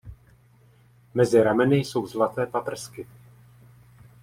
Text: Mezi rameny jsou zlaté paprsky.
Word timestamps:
Mezi 1.13 1.41
rameny 1.43 1.75
jsou 1.75 2.07
zlaté 2.07 2.45
paprsky. 2.45 3.07